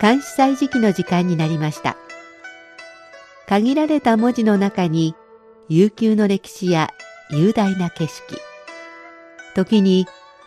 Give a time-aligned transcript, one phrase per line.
[0.00, 1.96] 監視祭時期の時間になりました。
[3.46, 5.14] 限られた文字の中に
[5.68, 6.90] 悠久の歴史や
[7.30, 8.38] 雄大な景色。
[9.54, 10.06] 時に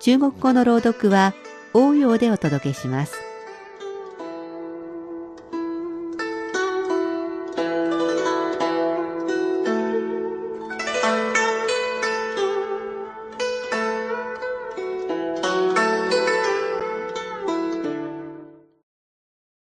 [0.00, 1.34] 中国語の朗読は
[1.74, 3.12] 応用でお届けします。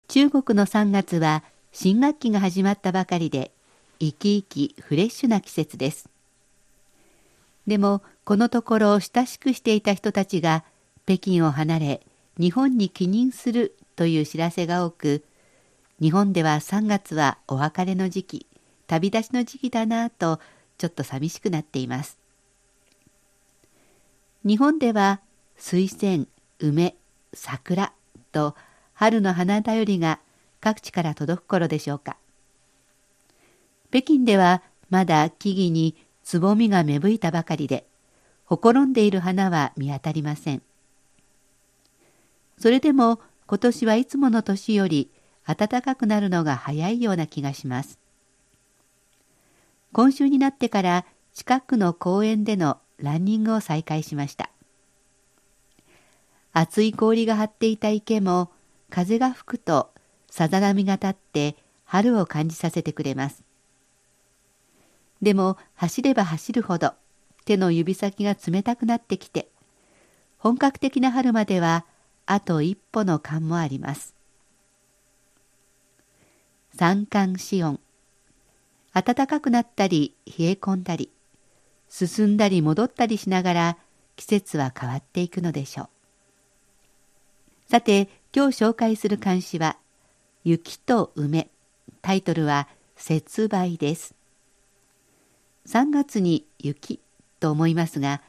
[0.08, 3.50] 中国の3月は新学期が始まったばかりで
[3.98, 6.08] 生き生きフレッシュな季節です
[7.66, 10.64] でもこのところ親しくしていた人たちが
[11.06, 12.00] 北京を離れ
[12.38, 15.24] 日本に帰任するという知らせが多く
[16.00, 18.46] 日本では3月はお別れの時期
[18.86, 20.40] 旅立ちの時期だなぁと
[20.78, 22.18] ちょっと寂しくなっています
[24.44, 25.20] 日本では
[25.56, 26.94] 水仙梅
[27.32, 27.92] 桜
[28.32, 28.54] と
[28.92, 30.20] 春の花だよりが
[30.60, 32.16] 各地から届く頃でしょうか。
[33.90, 37.86] 北京ではまだ木々につぼみが芽吹いたばかりで、
[38.44, 40.62] ほころんでいる花は見当たりません。
[42.58, 45.10] それでも今年はいつもの年より
[45.46, 47.98] 暖かくなるのが早いような気がします。
[49.92, 51.04] 今週になってから
[51.34, 54.50] 近くの公園でのランニングを再開しました。
[56.52, 58.50] 厚い氷が張っていた池も
[58.88, 59.90] 風が吹くと
[60.30, 63.43] さざ波が立って春を感じさせてくれます。
[65.24, 66.92] でも走れば走るほど
[67.46, 69.48] 手の指先が冷たくなってきて
[70.36, 71.86] 本格的な春までは
[72.26, 74.14] あと一歩の間もあります。
[76.74, 77.80] 三寒四温
[78.92, 81.10] 暖かくなったり冷え込んだり
[81.88, 83.78] 進んだり戻ったりしながら
[84.16, 85.88] 季節は変わっていくのでしょう。
[87.70, 89.78] さて今日紹介する漢詩は
[90.44, 91.48] 「雪と梅」
[92.02, 94.14] タイトルは「節売」です
[95.68, 97.00] 3月に雪
[97.40, 98.20] と思いますが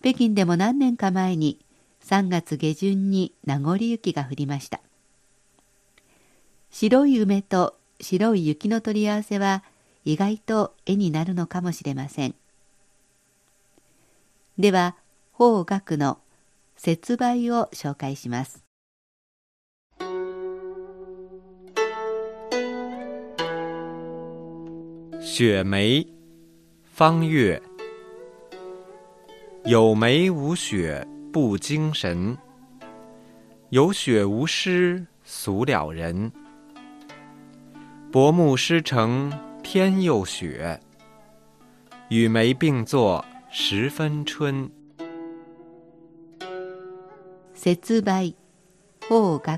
[0.00, 1.58] 北京でも何年か前に
[2.04, 4.80] 3月下旬に名残雪が降りました。
[6.70, 9.64] 白い梅と白い雪の取り合わせは
[10.04, 12.34] 意外と絵になるのかもしれません。
[14.58, 14.96] では
[15.32, 16.18] 法学の
[16.76, 18.64] 節売を紹介します。
[25.20, 26.17] 雪梅，
[26.98, 27.62] 方月。
[29.64, 32.36] 有梅无雪不精神，
[33.68, 36.32] 有雪无诗俗了人。
[38.10, 39.32] 薄暮湿成
[39.62, 40.80] 天又雪，
[42.08, 44.68] 与梅并作十分春。
[47.54, 48.34] 節売
[49.08, 49.56] 方角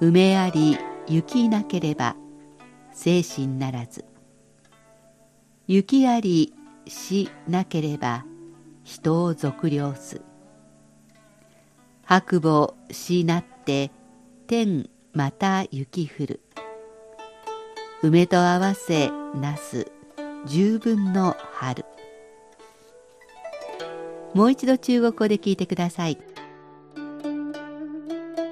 [0.00, 0.76] 梅あり
[1.06, 2.14] 雪なければ
[2.92, 4.04] 精神ならず
[5.68, 6.54] 雪あり
[6.86, 8.24] しなければ
[8.84, 10.20] 人を俗量す。
[12.04, 13.90] 白母しなって
[14.46, 16.40] 天また雪降る。
[18.02, 19.92] 梅と合わせなす
[20.46, 21.84] 十分の春。
[24.34, 26.18] もう一度中国語で聞いてください。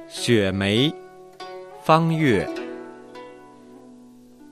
[0.08, 0.94] 雪梅
[1.84, 2.48] 方月。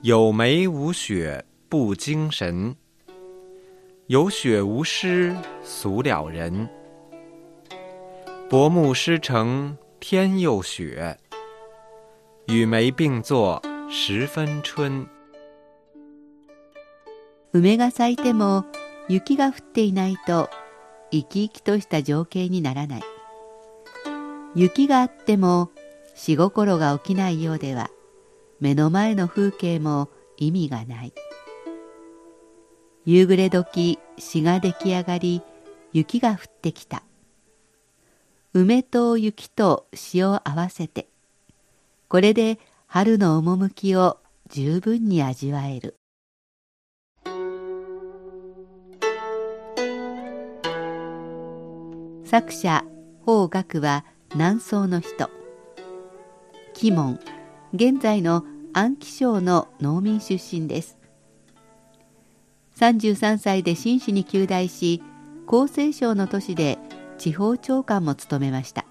[0.01, 1.48] 有梅无雪。
[1.69, 2.75] 不精神，
[4.07, 6.67] 有雪无诗俗了人。
[8.49, 11.15] 薄暮湿成天又雪，
[12.47, 15.05] 与梅并作十分春。
[17.53, 18.65] 梅が咲いても
[19.07, 20.49] 雪が降っていないと
[21.11, 23.03] 生き生きとした情景にならない。
[24.55, 25.69] 雪があっても
[26.15, 27.91] 仕心が起きないようでは
[28.59, 31.13] 目の前の風景も意味がない
[33.05, 35.41] 夕暮れ時詩が出来上がり
[35.93, 37.03] 雪が降ってきた。
[38.53, 41.07] 梅と雪と詩を合わせて
[42.07, 44.17] これで春の趣を
[44.49, 45.95] 十分に味わえる。
[52.25, 52.83] 作者
[53.25, 55.29] 法学は南宋の人。
[56.81, 57.19] 鬼門
[57.73, 58.43] 現在の
[58.73, 60.98] 安徽省の農民出身です。
[62.79, 65.03] 33歳で紳士に及第し
[65.47, 66.79] 厚生省の都市で
[67.17, 68.85] 地方長官も務めました。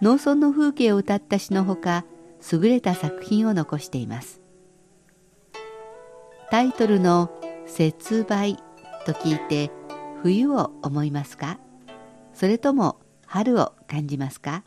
[0.00, 2.04] 農村の風景を歌った詩のほか
[2.52, 4.40] 優れた作品を残しています。
[6.50, 7.28] タイトルの
[7.66, 8.56] 「節売」
[9.04, 9.72] と聞いて
[10.22, 11.58] 冬を思いますか？
[12.34, 14.62] それとも春を感じますか？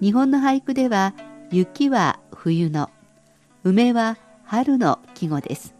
[0.00, 1.12] 日本の俳句では
[1.50, 2.88] 雪は冬の
[3.64, 4.16] 梅は
[4.50, 5.76] 春の季語です。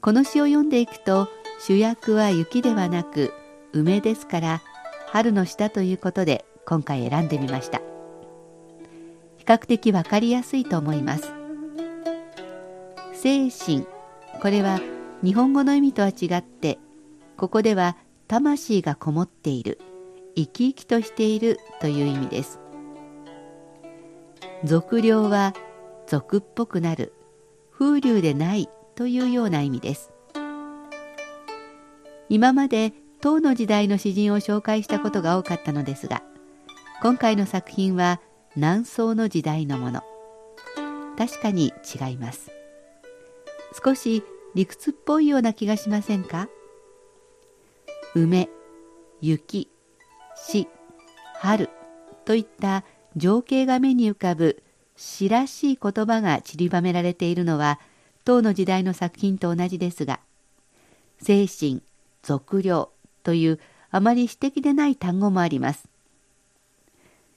[0.00, 1.28] この詩を読んでいくと
[1.58, 3.32] 主役は雪ではなく
[3.72, 4.62] 梅ですから
[5.08, 7.80] 春の下ということで今回選んでみました。
[9.38, 11.32] 比較的わかりやすいと思います。
[13.12, 13.84] 精神。
[14.40, 14.78] これは
[15.24, 16.78] 日本語の意味とは違って
[17.36, 17.96] ここでは
[18.28, 19.80] 魂がこもっている
[20.36, 22.60] 生き生きとしているという意味です。
[24.62, 25.52] 俗量は
[26.06, 27.12] 俗っぽくなる
[27.72, 30.12] 風流でないというような意味です。
[32.28, 36.22] 今まで唐の時代の詩人を紹介したことが多かったのですが
[37.02, 38.20] 今回の作品は
[38.56, 40.02] 南宋の時代のもの。
[41.18, 42.50] 確かに違います。
[43.84, 44.22] 少し
[44.54, 46.48] 理屈っぽいような気がしませんか？
[48.14, 48.48] 梅
[49.20, 49.70] 雪
[50.36, 50.68] 詩
[51.34, 51.68] 春
[52.24, 52.84] といった
[53.16, 54.62] 情景が目に浮かぶ
[54.96, 57.78] 詩らしい言葉が散りばめられているのは
[58.24, 60.20] 唐の時代の作品と同じですが
[61.20, 61.82] 精神
[62.22, 62.90] 俗量
[63.22, 63.60] という
[63.90, 65.88] あまり詩的でない単語もあります。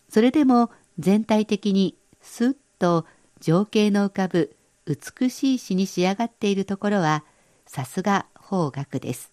[0.09, 3.05] それでも全体的にスッと
[3.39, 4.55] 情景の浮かぶ
[4.85, 7.23] 美しい詩に仕上がっているところは
[7.67, 9.31] さすが方角です。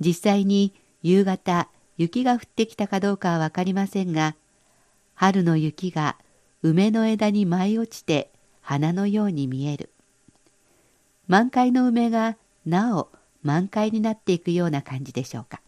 [0.00, 4.36] 実際に夕方雪が降ってきたかどうかは分かりませんが
[5.14, 6.16] 春の雪が
[6.64, 8.30] 梅の枝に舞い落ちて
[8.62, 9.90] 花のように見える。
[11.28, 13.10] 満開の梅がなお
[13.42, 15.60] 満開になっていくような感じでしょうか。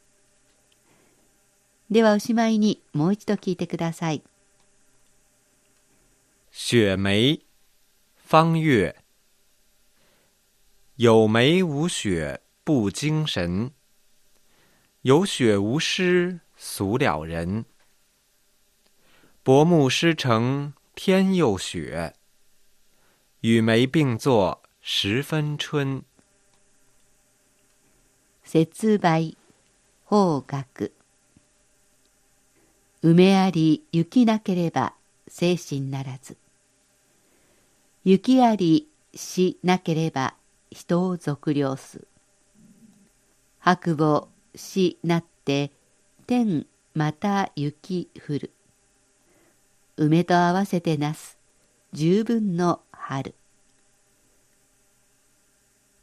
[1.91, 4.23] ではおしまいにもう一度聞いてください
[6.51, 7.41] 雪梅
[8.29, 8.97] 方月
[10.97, 13.71] 有梅无雪不精神
[15.03, 17.67] 有雪无诗俗了人。
[19.45, 22.15] 薄暮湿成天又雪，
[23.43, 26.03] 与梅并作十分春。
[28.43, 29.37] 節売
[30.07, 30.91] 方角
[33.03, 34.95] 梅あり雪なければ
[35.29, 36.39] 精神ならず。
[38.03, 40.35] 雪ありしなければ
[40.71, 42.07] 人を俗量す。
[43.59, 45.71] 白母しなって
[46.27, 48.51] 天また雪降る。
[49.99, 51.39] 梅と合わせてなす。
[51.95, 53.35] 十分の春。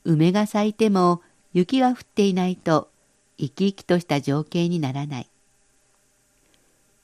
[0.04, 1.22] 梅が咲いても
[1.54, 2.90] 雪が降っていないと
[3.38, 5.30] 生き生きとした情景にならない。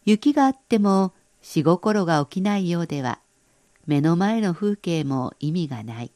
[0.04, 3.20] 雪があっても死心が起きないようでは
[3.86, 6.12] 目の前の風景も意味がない。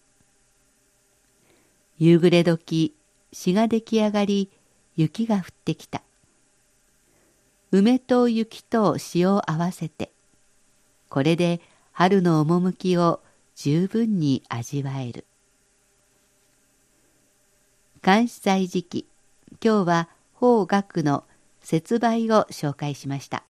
[2.00, 2.96] 夕暮れ時
[3.32, 4.50] 詩が出来上がり
[4.96, 6.01] 雪が降ってきた。
[7.72, 10.12] 梅と雪と詩を合わせて
[11.13, 13.20] これで春の趣を
[13.53, 15.27] 十分に味わえる。
[18.03, 19.08] 監視祭時期
[19.63, 21.24] 今日は法学の
[21.62, 23.43] 節売を紹介しました。